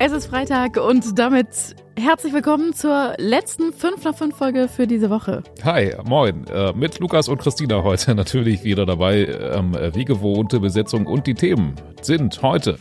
[0.00, 5.10] Es ist Freitag und damit herzlich willkommen zur letzten 5 nach 5 Folge für diese
[5.10, 5.42] Woche.
[5.64, 6.46] Hi, moin.
[6.46, 9.26] Äh, mit Lukas und Christina heute natürlich wieder dabei.
[9.26, 12.78] Ähm, wie gewohnte Besetzung und die Themen sind heute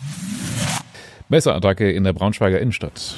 [1.28, 3.16] Messerattacke in der Braunschweiger Innenstadt.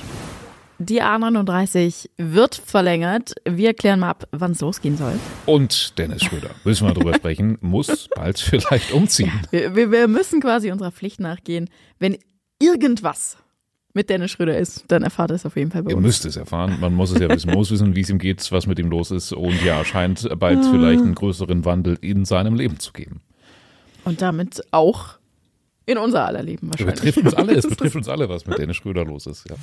[0.78, 3.36] Die A39 wird verlängert.
[3.44, 5.20] Wir klären mal ab, wann es losgehen soll.
[5.46, 9.42] Und Dennis Schröder, müssen wir darüber sprechen, muss bald vielleicht umziehen.
[9.52, 11.70] Wir, wir, wir müssen quasi unserer Pflicht nachgehen.
[12.00, 12.18] Wenn
[12.62, 13.36] irgendwas
[13.94, 16.06] mit Dennis Schröder ist, dann erfahrt ihr es auf jeden Fall bei Ihr uns.
[16.06, 16.78] müsst es erfahren.
[16.80, 17.52] Man muss es ja wissen.
[17.52, 19.34] Muss wissen, wie es ihm geht, was mit ihm los ist.
[19.34, 23.22] Und ja, scheint bald vielleicht einen größeren Wandel in seinem Leben zu geben.
[24.06, 25.18] Und damit auch
[25.86, 26.96] in unser aller Leben wahrscheinlich.
[27.02, 29.56] betrifft uns alle, es betrifft uns alle, was mit Dennis Schröder los ist, ja.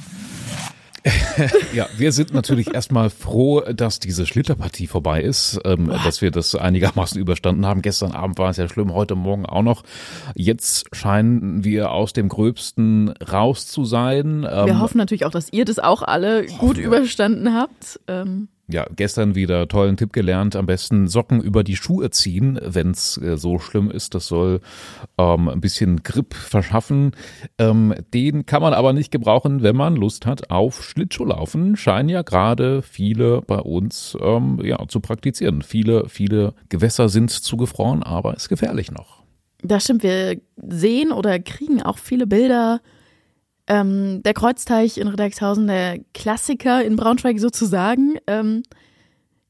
[1.73, 6.55] ja, wir sind natürlich erstmal froh, dass diese Schlitterpartie vorbei ist, ähm, dass wir das
[6.55, 7.83] einigermaßen überstanden haben.
[7.83, 9.83] Gestern Abend war es ja schlimm, heute Morgen auch noch.
[10.35, 14.47] Jetzt scheinen wir aus dem Gröbsten raus zu sein.
[14.51, 18.01] Ähm, Wir hoffen natürlich auch, dass ihr das auch alle gut überstanden habt.
[18.09, 20.57] Ähm, ja, gestern wieder tollen Tipp gelernt.
[20.57, 24.15] Am besten Socken über die Schuhe ziehen, wenn es äh, so schlimm ist.
[24.15, 24.61] Das soll
[25.19, 27.13] ähm, ein bisschen Grip verschaffen.
[27.59, 31.77] Ähm, den kann man aber nicht gebrauchen, wenn man Lust hat auf Schlittschuhlaufen.
[31.77, 35.63] Scheinen ja gerade viele bei uns ähm, ja, zu praktizieren.
[35.63, 39.23] Viele, viele Gewässer sind zugefroren, aber ist gefährlich noch.
[39.63, 42.81] Das stimmt, wir sehen oder kriegen auch viele Bilder.
[43.69, 48.17] Ähm, der Kreuzteich in Redexhausen, der Klassiker in Braunschweig sozusagen.
[48.27, 48.63] Ähm,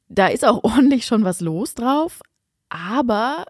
[0.09, 2.21] da ist auch ordentlich schon was los drauf.
[2.69, 3.45] Aber,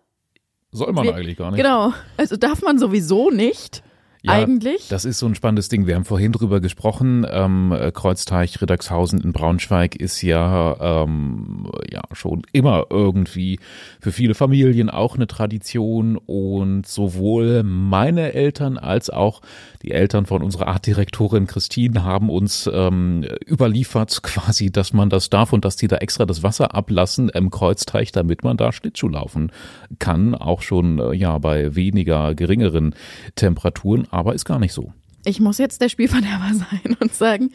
[0.72, 1.58] Soll man Wir- eigentlich gar nicht.
[1.58, 3.82] genau, also darf man sowieso nicht.
[4.26, 4.88] Ja, eigentlich.
[4.88, 5.86] Das ist so ein spannendes Ding.
[5.86, 7.26] Wir haben vorhin drüber gesprochen.
[7.30, 13.60] Ähm, äh, Kreuzteich Riddagshausen in Braunschweig ist ja, ähm, ja schon immer irgendwie
[14.00, 19.40] für viele Familien auch eine Tradition und sowohl meine Eltern als auch
[19.82, 25.52] die Eltern von unserer Artdirektorin Christine haben uns ähm, überliefert quasi, dass man das darf
[25.52, 29.52] und dass die da extra das Wasser ablassen im Kreuzteich, damit man da Schlittschuh laufen
[29.98, 32.94] kann, auch schon äh, ja bei weniger geringeren
[33.36, 34.92] Temperaturen, aber ist gar nicht so.
[35.24, 37.52] Ich muss jetzt der Spielverderber sein und sagen,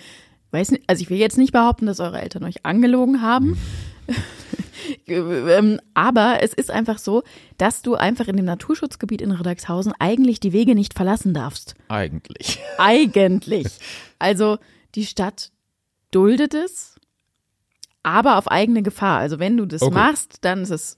[0.51, 3.57] weiß nicht, also ich will jetzt nicht behaupten, dass eure Eltern euch angelogen haben.
[5.07, 7.23] Ähm, Aber es ist einfach so,
[7.57, 11.75] dass du einfach in dem Naturschutzgebiet in Redakshausen eigentlich die Wege nicht verlassen darfst.
[11.87, 12.59] Eigentlich.
[12.77, 13.67] Eigentlich.
[14.19, 14.57] Also
[14.95, 15.51] die Stadt
[16.09, 16.95] duldet es,
[18.03, 19.19] aber auf eigene Gefahr.
[19.19, 19.93] Also wenn du das Okay.
[19.93, 20.97] machst, dann ist es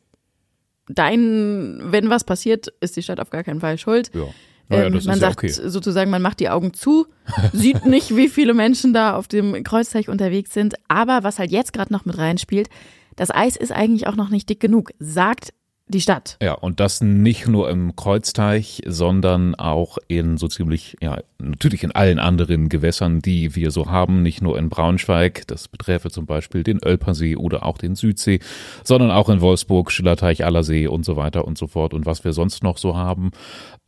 [0.88, 4.12] dein, wenn was passiert, ist die Stadt auf gar keinen Fall schuld.
[4.14, 4.28] Ja.
[4.70, 5.50] Naja, Ähm, das man ja sagt okay.
[5.50, 7.08] sozusagen, man macht die Augen zu,
[7.54, 10.76] sieht nicht, wie viele Menschen da auf dem Kreuzteich unterwegs sind.
[10.88, 12.70] Aber was halt jetzt gerade noch mit reinspielt,
[13.16, 15.54] das Eis ist eigentlich auch noch nicht dick genug, sagt
[15.88, 16.38] die Stadt.
[16.42, 21.92] Ja, und das nicht nur im Kreuzteich, sondern auch in so ziemlich, ja, natürlich in
[21.92, 26.64] allen anderen Gewässern, die wir so haben, nicht nur in Braunschweig, das beträfe zum Beispiel
[26.64, 28.40] den Ölpersee oder auch den Südsee,
[28.84, 32.32] sondern auch in Wolfsburg, Schillerteich, Allersee und so weiter und so fort und was wir
[32.32, 33.32] sonst noch so haben.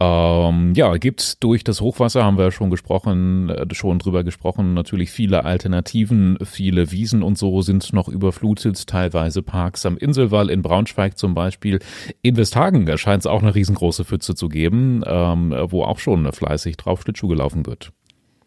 [0.02, 5.12] Ähm, ja, gibt durch das Hochwasser, haben wir schon gesprochen, äh, schon drüber gesprochen, natürlich
[5.12, 11.18] viele Alternativen, viele Wiesen und so sind noch überflutet, teilweise Parks am Inselwall in Braunschweig
[11.18, 11.80] zum Beispiel.
[12.22, 16.78] In Westhagen scheint es auch eine riesengroße Pfütze zu geben, ähm, wo auch schon fleißig
[16.78, 17.92] drauf Schlittschuh gelaufen wird.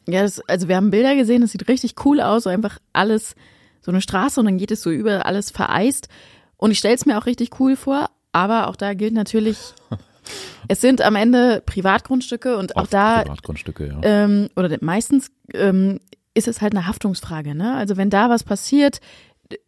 [0.07, 3.35] Ja, das, also wir haben Bilder gesehen, das sieht richtig cool aus, so einfach alles,
[3.83, 6.09] so eine Straße und dann geht es so über alles vereist.
[6.57, 9.59] Und ich stelle es mir auch richtig cool vor, aber auch da gilt natürlich,
[10.69, 14.01] es sind am Ende Privatgrundstücke und auch Auf da Privatgrundstücke, ja.
[14.03, 16.01] ähm, oder meistens ähm,
[16.33, 17.55] ist es halt eine Haftungsfrage.
[17.55, 17.75] Ne?
[17.75, 19.01] Also wenn da was passiert,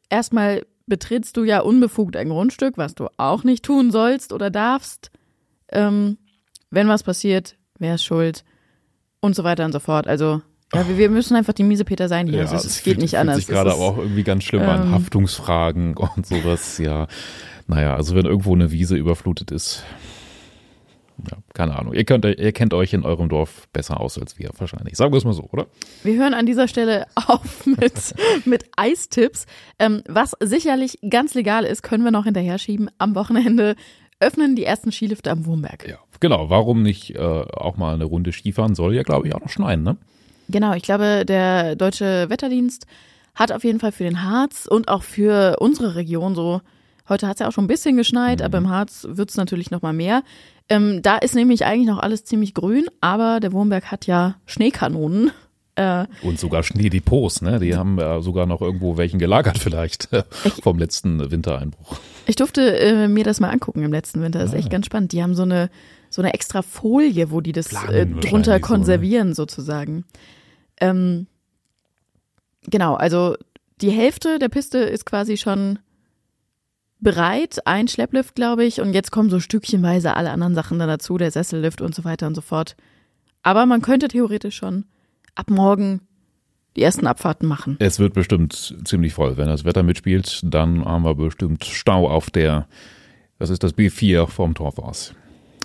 [0.08, 5.10] erstmal betrittst du ja unbefugt ein Grundstück, was du auch nicht tun sollst oder darfst.
[5.72, 6.18] Ähm,
[6.70, 8.44] wenn was passiert, wer ist schuld
[9.20, 10.06] und so weiter und so fort.
[10.06, 10.42] Also
[10.74, 12.40] ja, wir, wir müssen einfach die Miesepeter sein hier.
[12.42, 13.36] also es, es geht fühlt- nicht fühlt anders.
[13.38, 14.82] sich gerade aber auch irgendwie ganz schlimm an.
[14.82, 17.06] ähm, Haftungsfragen und sowas, ja.
[17.66, 19.84] Naja, also wenn irgendwo eine Wiese überflutet ist,
[21.30, 21.94] ja, keine Ahnung.
[21.94, 24.96] Ihr, könnt, ihr kennt euch in eurem Dorf besser aus als wir, wahrscheinlich.
[24.96, 25.66] Sagen wir es mal so, oder?
[26.02, 28.14] Wir hören an dieser Stelle auf mit,
[28.44, 29.46] mit Eistipps.
[29.78, 32.90] Ähm, was sicherlich ganz legal ist, können wir noch hinterher schieben.
[32.98, 33.76] Am Wochenende
[34.20, 35.88] öffnen die ersten Skilifte am Wurmberg.
[35.88, 35.98] Ja.
[36.20, 38.74] Genau, warum nicht äh, auch mal eine Runde Skifahren?
[38.74, 39.96] Soll ja, glaube ich, auch noch schneien, ne?
[40.48, 42.86] Genau, ich glaube, der deutsche Wetterdienst
[43.34, 46.60] hat auf jeden Fall für den Harz und auch für unsere Region so,
[47.10, 49.70] heute hat es ja auch schon ein bisschen geschneit, aber im Harz wird es natürlich
[49.70, 50.22] noch mal mehr.
[50.68, 55.30] Ähm, da ist nämlich eigentlich noch alles ziemlich grün, aber der Wurmberg hat ja Schneekanonen.
[55.76, 57.58] Äh, Und sogar Schneedepots, ne?
[57.60, 60.22] Die haben äh, sogar noch irgendwo welchen gelagert vielleicht äh,
[60.62, 61.98] vom letzten Wintereinbruch.
[62.26, 64.58] ich durfte äh, mir das mal angucken im letzten Winter, das ist Ah.
[64.58, 65.12] echt ganz spannend.
[65.12, 65.70] Die haben so eine,
[66.08, 68.60] so eine extra Folie, wo die das äh, drunter so, ne?
[68.60, 70.04] konservieren sozusagen.
[70.80, 71.26] Ähm,
[72.68, 73.36] genau, also
[73.80, 75.78] die Hälfte der Piste ist quasi schon
[77.00, 81.18] bereit, ein Schlepplift, glaube ich, und jetzt kommen so stückchenweise alle anderen Sachen dann dazu,
[81.18, 82.76] der Sessellift und so weiter und so fort.
[83.42, 84.84] Aber man könnte theoretisch schon
[85.34, 86.02] ab morgen
[86.76, 87.76] die ersten Abfahrten machen.
[87.80, 89.36] Es wird bestimmt ziemlich voll.
[89.36, 92.68] Wenn das Wetter mitspielt, dann haben wir bestimmt Stau auf der,
[93.38, 95.14] was ist das, B4 vom Torfhaus.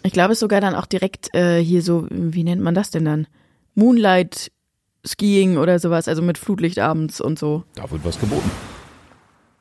[0.03, 2.91] Ich glaube, es ist sogar dann auch direkt äh, hier so, wie nennt man das
[2.91, 3.27] denn dann?
[3.75, 4.51] Moonlight
[5.05, 7.63] Skiing oder sowas, also mit Flutlicht abends und so.
[7.75, 8.49] Da wird was geboten.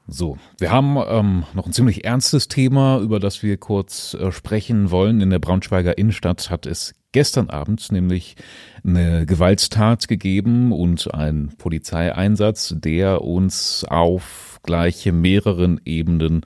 [0.07, 4.91] So, wir haben ähm, noch ein ziemlich ernstes Thema, über das wir kurz äh, sprechen
[4.91, 5.23] wollen.
[5.23, 8.37] In der Braunschweiger Innenstadt hat es gestern Abend nämlich
[8.85, 16.43] eine Gewalttat gegeben und ein Polizeieinsatz, der uns auf gleiche mehreren Ebenen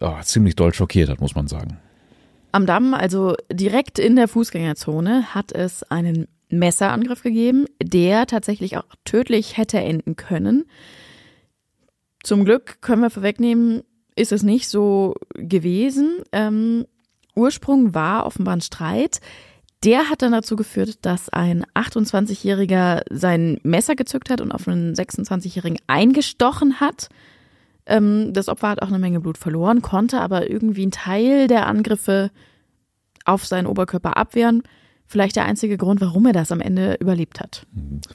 [0.00, 1.78] äh, ziemlich doll schockiert hat, muss man sagen.
[2.52, 8.84] Am Damm, also direkt in der Fußgängerzone, hat es einen Messerangriff gegeben, der tatsächlich auch
[9.04, 10.64] tödlich hätte enden können.
[12.28, 13.84] Zum Glück können wir vorwegnehmen,
[14.14, 16.18] ist es nicht so gewesen.
[16.30, 16.84] Ähm,
[17.34, 19.22] Ursprung war offenbar ein Streit.
[19.82, 24.92] Der hat dann dazu geführt, dass ein 28-Jähriger sein Messer gezückt hat und auf einen
[24.92, 27.08] 26-Jährigen eingestochen hat.
[27.86, 31.66] Ähm, das Opfer hat auch eine Menge Blut verloren, konnte aber irgendwie einen Teil der
[31.66, 32.30] Angriffe
[33.24, 34.64] auf seinen Oberkörper abwehren
[35.08, 37.66] vielleicht der einzige Grund, warum er das am Ende überlebt hat.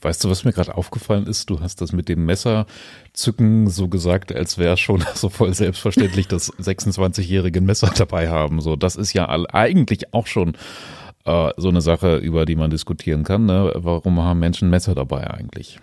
[0.01, 1.49] Weißt du, was mir gerade aufgefallen ist?
[1.49, 6.53] Du hast das mit dem Messerzücken so gesagt, als wäre schon so voll selbstverständlich, dass
[6.53, 8.61] 26-jährige Messer dabei haben.
[8.61, 10.53] So, das ist ja eigentlich auch schon
[11.25, 13.47] äh, so eine Sache, über die man diskutieren kann.
[13.47, 13.73] Ne?
[13.75, 15.79] Warum haben Menschen Messer dabei eigentlich?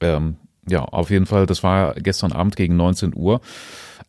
[0.00, 0.36] Ähm,
[0.68, 3.40] ja, auf jeden Fall, das war gestern Abend gegen 19 Uhr.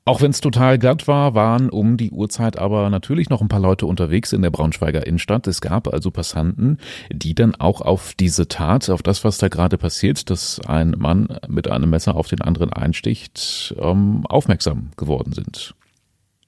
[0.06, 3.60] Auch wenn es total glatt war, waren um die Uhrzeit aber natürlich noch ein paar
[3.60, 5.46] Leute unterwegs in der Braunschweiger Innenstadt.
[5.46, 6.80] Es gab also Passanten,
[7.12, 11.28] die dann auch auf diese Tat, auf das, was da gerade passiert, dass ein Mann
[11.48, 15.76] mit einem Messer auf den anderen einsticht, ähm, aufmerksam geworden sind.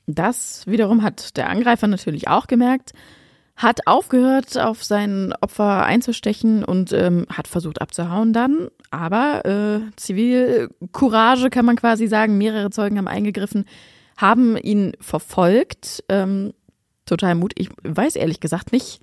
[0.07, 2.93] Das wiederum hat der Angreifer natürlich auch gemerkt
[3.61, 8.69] hat aufgehört, auf sein Opfer einzustechen und ähm, hat versucht abzuhauen dann.
[8.89, 12.37] Aber äh, Zivilcourage kann man quasi sagen.
[12.39, 13.65] Mehrere Zeugen haben eingegriffen,
[14.17, 16.03] haben ihn verfolgt.
[16.09, 16.53] Ähm,
[17.05, 17.53] total Mut.
[17.55, 18.99] Ich weiß ehrlich gesagt nicht,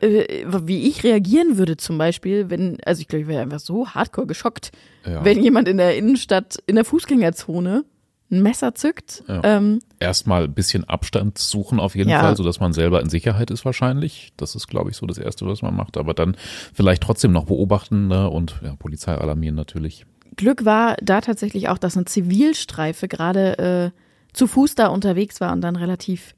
[0.00, 3.90] äh, wie ich reagieren würde zum Beispiel, wenn, also ich glaube, ich wäre einfach so
[3.90, 4.72] hardcore geschockt,
[5.04, 5.22] ja.
[5.22, 7.84] wenn jemand in der Innenstadt, in der Fußgängerzone
[8.32, 9.22] ein Messer zückt.
[9.28, 9.40] Ja.
[9.44, 12.20] Ähm, Erstmal ein bisschen Abstand suchen auf jeden ja.
[12.20, 14.32] Fall, sodass man selber in Sicherheit ist wahrscheinlich.
[14.36, 15.96] Das ist, glaube ich, so das Erste, was man macht.
[15.96, 16.36] Aber dann
[16.74, 18.28] vielleicht trotzdem noch beobachten ne?
[18.28, 20.06] und ja, Polizei alarmieren natürlich.
[20.36, 23.98] Glück war da tatsächlich auch, dass eine Zivilstreife gerade äh,
[24.32, 26.34] zu Fuß da unterwegs war und dann relativ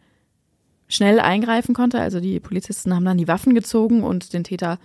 [0.88, 2.00] schnell eingreifen konnte.
[2.00, 4.78] Also die Polizisten haben dann die Waffen gezogen und den Täter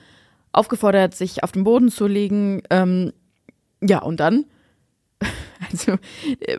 [0.51, 2.61] aufgefordert, sich auf den Boden zu legen.
[2.69, 3.13] Ähm,
[3.81, 4.45] ja, und dann
[5.71, 5.97] also,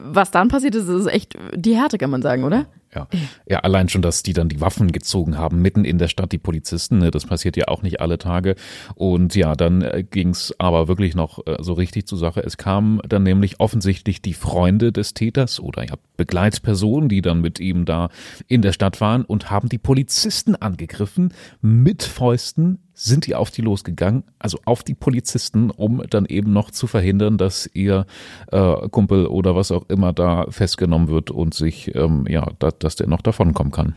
[0.00, 2.66] was dann passiert ist, ist echt die Härte, kann man sagen, oder?
[2.92, 3.06] Ja.
[3.48, 6.38] ja, allein schon, dass die dann die Waffen gezogen haben, mitten in der Stadt, die
[6.38, 8.56] Polizisten, ne, das passiert ja auch nicht alle Tage.
[8.96, 12.40] Und ja, dann äh, ging's aber wirklich noch äh, so richtig zur Sache.
[12.40, 17.60] Es kamen dann nämlich offensichtlich die Freunde des Täters oder ja, Begleitpersonen, die dann mit
[17.60, 18.08] ihm da
[18.48, 21.32] in der Stadt waren und haben die Polizisten angegriffen
[21.62, 26.70] mit Fäusten, sind die auf die losgegangen, also auf die Polizisten, um dann eben noch
[26.70, 28.04] zu verhindern, dass ihr
[28.52, 32.96] äh, Kumpel oder was auch immer da festgenommen wird und sich, ähm, ja, da, dass
[32.96, 33.94] der noch davonkommen kann.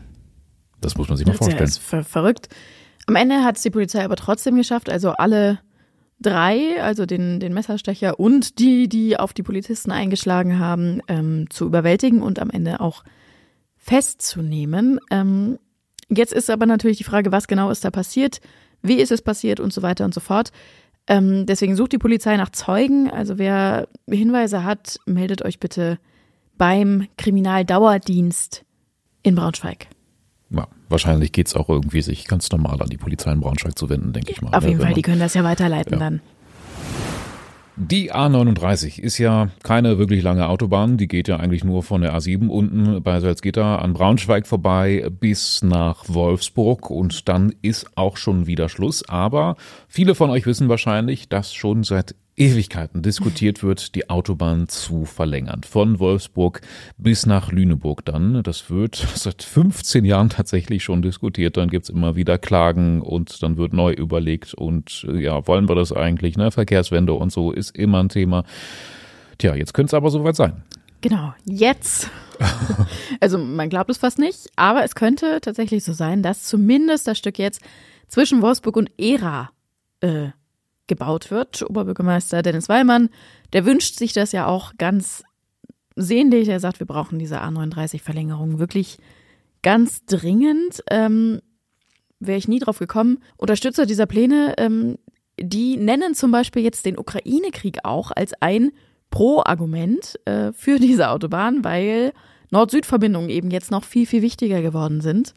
[0.80, 1.60] Das muss man sich mal vorstellen.
[1.60, 2.48] Das ist ver verrückt.
[3.06, 5.58] Am Ende hat es die Polizei aber trotzdem geschafft, also alle
[6.18, 11.66] drei, also den, den Messerstecher und die, die auf die Polizisten eingeschlagen haben, ähm, zu
[11.66, 13.04] überwältigen und am Ende auch
[13.76, 14.98] festzunehmen.
[15.10, 15.58] Ähm,
[16.08, 18.40] jetzt ist aber natürlich die Frage, was genau ist da passiert?
[18.84, 20.52] Wie ist es passiert und so weiter und so fort.
[21.06, 23.10] Ähm, deswegen sucht die Polizei nach Zeugen.
[23.10, 25.98] Also wer Hinweise hat, meldet euch bitte
[26.56, 28.64] beim Kriminaldauerdienst
[29.22, 29.88] in Braunschweig.
[30.50, 33.88] Ja, wahrscheinlich geht es auch irgendwie sich ganz normal an die Polizei in Braunschweig zu
[33.88, 34.54] wenden, denke ich mal.
[34.54, 35.98] Auf jeden Fall, die können das ja weiterleiten ja.
[35.98, 36.20] dann.
[37.76, 40.96] Die A39 ist ja keine wirklich lange Autobahn.
[40.96, 45.60] Die geht ja eigentlich nur von der A7 unten bei Salzgitter an Braunschweig vorbei bis
[45.62, 49.08] nach Wolfsburg und dann ist auch schon wieder Schluss.
[49.08, 49.56] Aber
[49.88, 55.62] viele von euch wissen wahrscheinlich, dass schon seit Ewigkeiten diskutiert wird, die Autobahn zu verlängern.
[55.62, 56.62] Von Wolfsburg
[56.98, 58.42] bis nach Lüneburg dann.
[58.42, 61.56] Das wird seit 15 Jahren tatsächlich schon diskutiert.
[61.56, 64.54] Dann gibt's immer wieder Klagen und dann wird neu überlegt.
[64.54, 66.36] Und äh, ja, wollen wir das eigentlich?
[66.36, 66.50] Ne?
[66.50, 68.44] Verkehrswende und so ist immer ein Thema.
[69.38, 70.62] Tja, jetzt könnte es aber soweit sein.
[71.00, 72.10] Genau, jetzt.
[73.20, 77.18] also man glaubt es fast nicht, aber es könnte tatsächlich so sein, dass zumindest das
[77.18, 77.60] Stück jetzt
[78.08, 79.50] zwischen Wolfsburg und Ära
[80.00, 80.28] äh,
[80.86, 81.62] gebaut wird.
[81.68, 83.10] Oberbürgermeister Dennis Wallmann,
[83.52, 85.22] der wünscht sich das ja auch ganz
[85.96, 86.48] sehnlich.
[86.48, 88.98] Er sagt, wir brauchen diese A39-Verlängerung wirklich
[89.62, 90.82] ganz dringend.
[90.90, 91.40] Ähm,
[92.20, 93.18] Wäre ich nie drauf gekommen.
[93.36, 94.96] Unterstützer dieser Pläne, ähm,
[95.38, 98.70] die nennen zum Beispiel jetzt den Ukraine-Krieg auch als ein
[99.10, 102.12] Pro-Argument äh, für diese Autobahn, weil
[102.50, 105.34] Nord-Süd-Verbindungen eben jetzt noch viel, viel wichtiger geworden sind.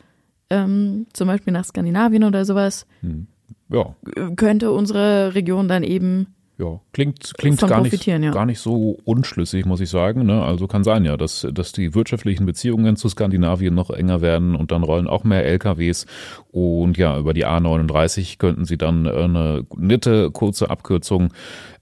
[0.50, 2.86] Ähm, zum Beispiel nach Skandinavien oder sowas.
[3.02, 3.28] Hm.
[3.70, 3.96] Ja.
[4.36, 6.28] Könnte unsere Region dann eben
[6.60, 8.18] ja, klingt, klingt gar, nicht, ja.
[8.32, 10.26] gar nicht so unschlüssig, muss ich sagen.
[10.26, 10.42] Ne?
[10.42, 14.72] Also kann sein ja, dass, dass die wirtschaftlichen Beziehungen zu Skandinavien noch enger werden und
[14.72, 16.08] dann rollen auch mehr LKWs.
[16.52, 21.30] Und ja, über die A39 könnten sie dann eine nette, kurze Abkürzung äh,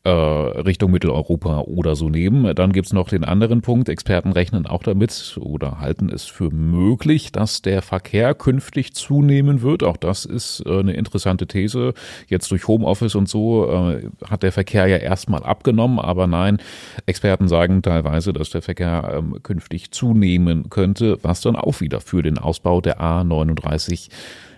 [0.09, 2.53] Richtung Mitteleuropa oder so nehmen.
[2.55, 3.89] Dann gibt's noch den anderen Punkt.
[3.89, 9.83] Experten rechnen auch damit oder halten es für möglich, dass der Verkehr künftig zunehmen wird.
[9.83, 11.93] Auch das ist äh, eine interessante These.
[12.27, 16.57] Jetzt durch Homeoffice und so äh, hat der Verkehr ja erstmal abgenommen, aber nein,
[17.05, 22.21] Experten sagen teilweise, dass der Verkehr ähm, künftig zunehmen könnte, was dann auch wieder für
[22.21, 24.09] den Ausbau der A39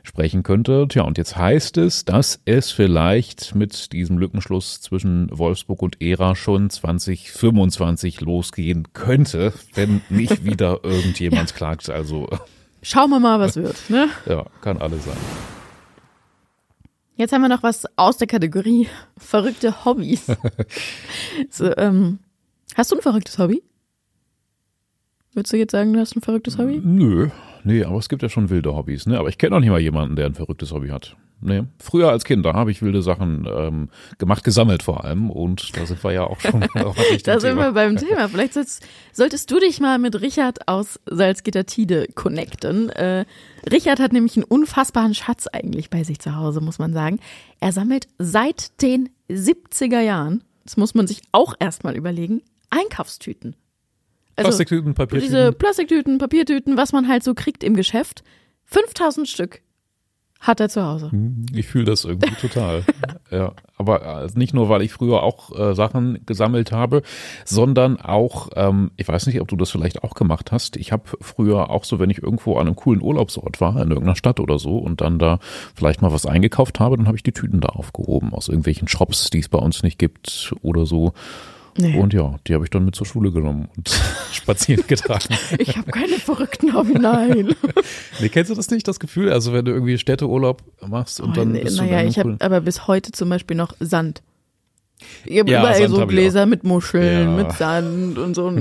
[0.08, 0.88] sprechen könnte.
[0.90, 6.36] Tja, und jetzt heißt es, dass es vielleicht mit diesem Lückenschluss zwischen Wolfsburg und Ära
[6.36, 11.56] schon 2025 losgehen könnte, wenn nicht wieder irgendjemand ja.
[11.56, 11.90] klagt.
[11.90, 12.28] Also
[12.82, 13.90] schauen wir mal, was wird.
[13.90, 14.10] Ne?
[14.26, 15.18] Ja, kann alles sein.
[17.16, 18.88] Jetzt haben wir noch was aus der Kategorie
[19.18, 20.28] verrückte Hobbys.
[21.50, 22.20] so, ähm,
[22.76, 23.64] hast du ein verrücktes Hobby?
[25.34, 26.80] Würdest du jetzt sagen, du hast ein verrücktes Hobby?
[26.84, 27.30] Nö,
[27.68, 29.20] Nee, aber es gibt ja schon wilde Hobbys, ne?
[29.20, 31.18] Aber ich kenne noch nicht mal jemanden, der ein verrücktes Hobby hat.
[31.42, 31.64] Nee.
[31.80, 35.30] Früher als Kind, da habe ich wilde Sachen ähm, gemacht, gesammelt vor allem.
[35.30, 36.62] Und da sind wir ja auch schon
[37.26, 38.30] Da sind wir beim Thema.
[38.30, 42.90] Vielleicht sollst, solltest du dich mal mit Richard aus Salzgitter-Tide connecten.
[42.90, 43.26] Äh,
[43.70, 47.20] Richard hat nämlich einen unfassbaren Schatz eigentlich bei sich zu Hause, muss man sagen.
[47.60, 53.58] Er sammelt seit den 70er Jahren, das muss man sich auch erstmal überlegen, Einkaufstüten.
[54.38, 55.36] Also Plastiktüten, Papiertüten.
[55.36, 58.24] Diese Plastiktüten, Papiertüten, was man halt so kriegt im Geschäft.
[58.66, 59.62] 5000 Stück
[60.40, 61.12] hat er zu Hause.
[61.12, 62.84] Hm, ich fühle das irgendwie total.
[63.32, 67.02] ja, aber äh, nicht nur, weil ich früher auch äh, Sachen gesammelt habe,
[67.46, 70.78] sondern auch, ähm, ich weiß nicht, ob du das vielleicht auch gemacht hast.
[70.78, 74.16] Ich habe früher auch so, wenn ich irgendwo an einem coolen Urlaubsort war, in irgendeiner
[74.16, 75.40] Stadt oder so, und dann da
[75.74, 79.32] vielleicht mal was eingekauft habe, dann habe ich die Tüten da aufgehoben aus irgendwelchen Shops,
[79.32, 81.14] die es bei uns nicht gibt oder so.
[81.78, 81.98] Nee.
[81.98, 83.90] Und ja, die habe ich dann mit zur Schule genommen und
[84.32, 85.36] spazieren getragen.
[85.60, 87.56] Ich habe keine verrückten Hobby, nein.
[88.20, 89.32] nee, kennst du das nicht, das Gefühl?
[89.32, 92.62] Also wenn du irgendwie Städteurlaub machst und oh, dann nee, bist Naja, ich habe aber
[92.62, 94.22] bis heute zum Beispiel noch Sand.
[95.26, 97.44] Ich habe ja, überall Sand so hab Gläser mit Muscheln, ja.
[97.44, 98.52] mit Sand und so.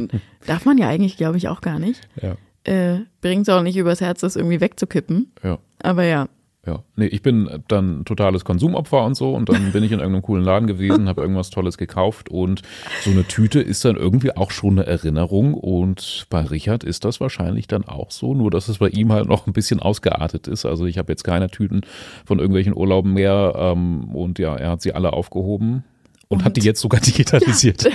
[0.47, 2.01] Darf man ja eigentlich, glaube ich, auch gar nicht.
[2.21, 2.37] Ja.
[2.65, 5.33] Äh, Bringt es auch nicht übers Herz, das irgendwie wegzukippen.
[5.43, 5.59] Ja.
[5.83, 6.29] Aber ja,
[6.67, 10.23] ja, nee, ich bin dann totales Konsumopfer und so und dann bin ich in irgendeinem
[10.23, 12.63] coolen Laden gewesen, habe irgendwas Tolles gekauft und
[13.03, 17.21] so eine Tüte ist dann irgendwie auch schon eine Erinnerung und bei Richard ist das
[17.21, 20.67] wahrscheinlich dann auch so, nur dass es bei ihm halt noch ein bisschen ausgeartet ist.
[20.67, 21.83] Also ich habe jetzt keine Tüten
[22.25, 25.85] von irgendwelchen Urlauben mehr ähm, und ja, er hat sie alle aufgehoben
[26.29, 27.85] und, und hat die jetzt sogar digitalisiert.
[27.85, 27.91] Ja,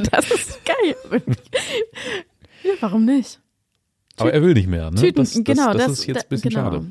[0.12, 1.22] das ist geil.
[2.62, 3.40] ja, warum nicht?
[4.18, 5.00] Aber er will nicht mehr, ne?
[5.00, 6.62] Tüten, das, das, genau, das, das ist jetzt ein bisschen genau.
[6.62, 6.86] schade.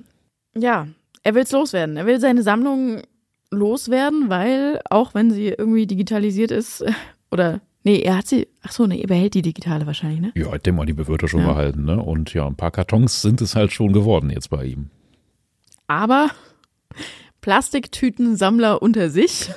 [0.57, 0.87] Ja,
[1.25, 1.97] er will es loswerden.
[1.97, 3.01] Er will seine Sammlung
[3.49, 6.85] loswerden, weil auch wenn sie irgendwie digitalisiert ist,
[7.31, 10.31] oder nee, er hat sie, ach so, nee, er behält die digitale wahrscheinlich, ne?
[10.35, 11.47] Ja, ich denke mal, die wird er schon ja.
[11.47, 12.01] behalten, ne?
[12.01, 14.91] Und ja, ein paar Kartons sind es halt schon geworden jetzt bei ihm.
[15.87, 16.29] Aber
[17.41, 19.49] Plastiktütensammler unter sich.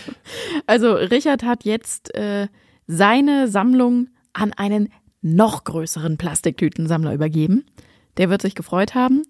[0.66, 2.48] also Richard hat jetzt äh,
[2.86, 4.88] seine Sammlung an einen
[5.20, 7.66] noch größeren Plastiktütensammler übergeben.
[8.16, 9.22] Der wird sich gefreut haben.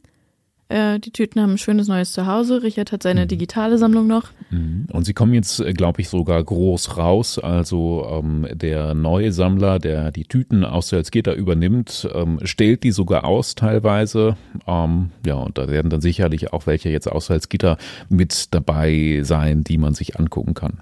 [0.73, 2.63] Äh, die Tüten haben ein schönes neues Zuhause.
[2.63, 3.29] Richard hat seine mhm.
[3.29, 4.31] digitale Sammlung noch.
[4.51, 4.87] Mhm.
[4.91, 7.39] Und sie kommen jetzt, äh, glaube ich, sogar groß raus.
[7.39, 13.25] Also ähm, der neue Sammler, der die Tüten aus Salzgitter übernimmt, ähm, stellt die sogar
[13.25, 14.37] aus teilweise.
[14.67, 17.77] Ähm, ja, und da werden dann sicherlich auch welche jetzt aus Salzgitter
[18.09, 20.81] mit dabei sein, die man sich angucken kann.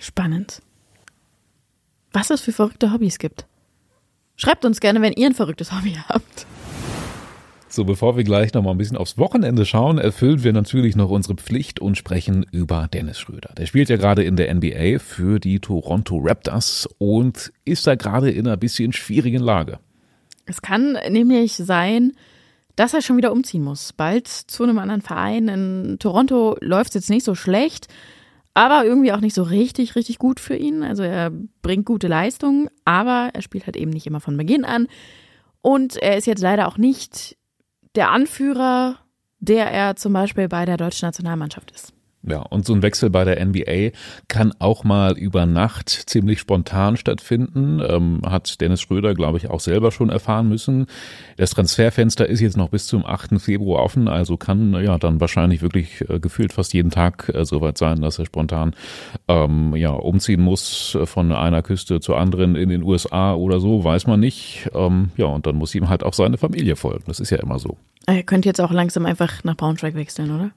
[0.00, 0.60] Spannend.
[2.12, 3.46] Was es für verrückte Hobbys gibt.
[4.34, 6.46] Schreibt uns gerne, wenn ihr ein verrücktes Hobby habt.
[7.78, 11.10] So, bevor wir gleich noch mal ein bisschen aufs Wochenende schauen, erfüllen wir natürlich noch
[11.10, 13.54] unsere Pflicht und sprechen über Dennis Schröder.
[13.56, 18.32] Der spielt ja gerade in der NBA für die Toronto Raptors und ist da gerade
[18.32, 19.78] in einer bisschen schwierigen Lage.
[20.44, 22.14] Es kann nämlich sein,
[22.74, 23.92] dass er schon wieder umziehen muss.
[23.92, 25.46] Bald zu einem anderen Verein.
[25.46, 27.86] In Toronto läuft es jetzt nicht so schlecht,
[28.54, 30.82] aber irgendwie auch nicht so richtig, richtig gut für ihn.
[30.82, 31.30] Also er
[31.62, 34.88] bringt gute Leistungen, aber er spielt halt eben nicht immer von Beginn an.
[35.60, 37.37] Und er ist jetzt leider auch nicht
[37.98, 38.96] der Anführer,
[39.40, 41.92] der er zum Beispiel bei der deutschen Nationalmannschaft ist.
[42.30, 43.90] Ja, und so ein Wechsel bei der NBA
[44.28, 47.80] kann auch mal über Nacht ziemlich spontan stattfinden.
[47.86, 50.86] Ähm, hat Dennis Schröder, glaube ich, auch selber schon erfahren müssen.
[51.36, 53.40] Das Transferfenster ist jetzt noch bis zum 8.
[53.40, 57.78] Februar offen, also kann ja dann wahrscheinlich wirklich äh, gefühlt fast jeden Tag äh, soweit
[57.78, 58.74] sein, dass er spontan
[59.28, 64.06] ähm, ja umziehen muss von einer Küste zur anderen in den USA oder so, weiß
[64.06, 64.68] man nicht.
[64.74, 67.04] Ähm, ja, und dann muss ihm halt auch seine Familie folgen.
[67.06, 67.76] Das ist ja immer so.
[68.06, 70.50] Er könnte jetzt auch langsam einfach nach Braunschweig wechseln, oder?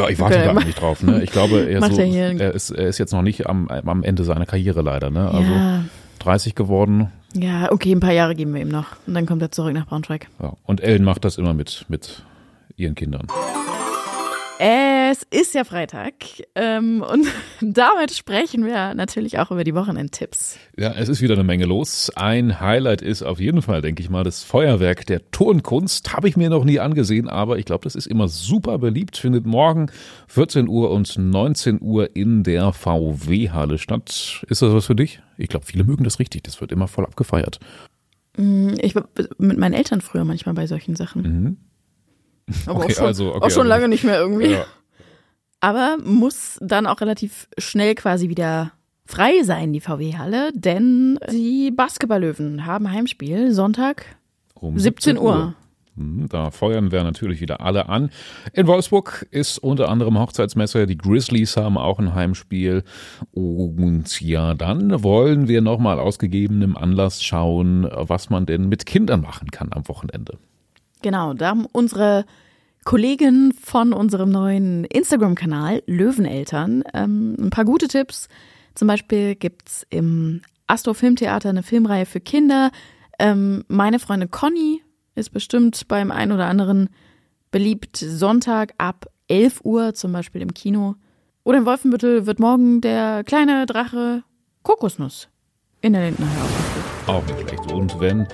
[0.00, 1.02] Ja, ich warte da eigentlich drauf.
[1.02, 1.22] Ne?
[1.22, 4.46] Ich glaube, er, so, er, ist, er ist jetzt noch nicht am, am Ende seiner
[4.46, 5.10] Karriere leider.
[5.10, 5.28] Ne?
[5.28, 5.84] Also ja.
[6.20, 7.10] 30 geworden.
[7.34, 8.96] Ja, okay, ein paar Jahre geben wir ihm noch.
[9.06, 10.28] Und dann kommt er zurück nach Braunschweig.
[10.42, 10.54] Ja.
[10.64, 12.24] Und Ellen macht das immer mit, mit
[12.76, 13.26] ihren Kindern.
[15.10, 16.14] Es ist ja Freitag
[16.54, 17.26] ähm, und
[17.60, 20.56] damit sprechen wir natürlich auch über die Wochenendtipps.
[20.78, 22.12] Ja, es ist wieder eine Menge los.
[22.14, 26.12] Ein Highlight ist auf jeden Fall, denke ich mal, das Feuerwerk der Turnkunst.
[26.12, 29.16] Habe ich mir noch nie angesehen, aber ich glaube, das ist immer super beliebt.
[29.16, 29.90] Findet morgen
[30.28, 34.44] 14 Uhr und 19 Uhr in der VW-Halle statt.
[34.48, 35.20] Ist das was für dich?
[35.36, 36.44] Ich glaube, viele mögen das richtig.
[36.44, 37.58] Das wird immer voll abgefeiert.
[38.36, 41.22] Mm, ich war mit meinen Eltern früher manchmal bei solchen Sachen.
[41.22, 41.56] Mhm.
[42.66, 44.52] Aber okay, auch, schon, also, okay, auch schon also, lange nicht mehr irgendwie.
[44.52, 44.66] Ja.
[45.60, 48.72] Aber muss dann auch relativ schnell quasi wieder
[49.04, 54.04] frei sein, die VW-Halle, denn die Basketballlöwen haben Heimspiel Sonntag
[54.54, 55.24] um 17 Uhr.
[55.24, 55.54] Uhr.
[55.96, 58.10] Hm, da feuern wir natürlich wieder alle an.
[58.52, 60.86] In Wolfsburg ist unter anderem Hochzeitsmesse.
[60.86, 62.84] Die Grizzlies haben auch ein Heimspiel.
[63.32, 69.20] Und ja, dann wollen wir nochmal aus gegebenem Anlass schauen, was man denn mit Kindern
[69.20, 70.38] machen kann am Wochenende.
[71.02, 72.24] Genau, da haben unsere
[72.84, 78.28] Kollegin von unserem neuen Instagram-Kanal Löweneltern ähm, ein paar gute Tipps.
[78.74, 82.70] Zum Beispiel gibt's im Astro Filmtheater eine Filmreihe für Kinder.
[83.18, 84.82] Ähm, meine Freundin Conny
[85.14, 86.88] ist bestimmt beim einen oder anderen
[87.50, 87.96] beliebt.
[87.96, 90.94] Sonntag ab 11 Uhr zum Beispiel im Kino.
[91.44, 94.22] Oder in Wolfenbüttel wird morgen der kleine Drache
[94.62, 95.28] Kokosnuss
[95.80, 96.84] in der aufgeführt.
[97.06, 97.72] Auch nicht schlecht.
[97.72, 98.26] Und wenn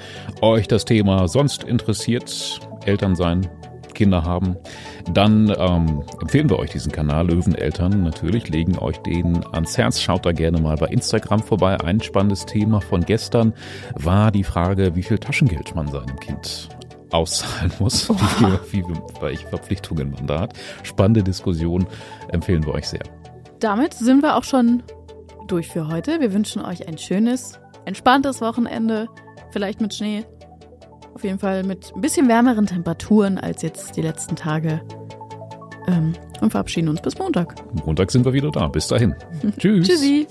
[0.43, 3.49] euch das Thema sonst interessiert, Eltern sein,
[3.97, 4.57] Kinder haben,
[5.13, 10.01] dann ähm, empfehlen wir euch diesen Kanal Löweneltern natürlich, legen euch den ans Herz.
[10.01, 11.81] Schaut da gerne mal bei Instagram vorbei.
[11.81, 13.55] Ein spannendes Thema von gestern
[13.95, 16.69] war die Frage, wie viel Taschengeld man seinem Kind
[17.11, 18.09] auszahlen muss,
[18.71, 18.85] wie, wie
[19.21, 20.55] welche Verpflichtungen man da hat.
[20.83, 21.87] Spannende Diskussion
[22.29, 23.03] empfehlen wir euch sehr.
[23.61, 24.83] Damit sind wir auch schon
[25.49, 26.21] durch für heute.
[26.21, 29.09] Wir wünschen euch ein schönes entspanntes Wochenende,
[29.51, 30.25] vielleicht mit Schnee.
[31.17, 34.83] Auf jeden Fall mit ein bisschen wärmeren Temperaturen als jetzt die letzten Tage.
[35.89, 37.55] Ähm, und verabschieden uns bis Montag.
[37.87, 38.69] Montag sind wir wieder da.
[38.69, 39.15] Bis dahin.
[39.59, 39.89] Tschüss.
[39.89, 40.27] Tschüssi.